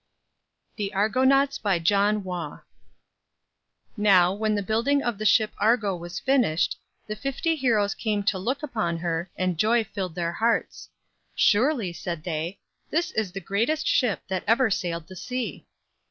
[0.77, 2.63] THE ARGONAUTS Now,
[4.33, 8.63] when the building of the ship Argo was finished, the fifty heroes came to look
[8.63, 10.89] upon her, and joy filled their hearts.
[11.35, 12.57] "Surely," said they,
[12.89, 15.67] "this is the greatest ship that ever sailed the sea."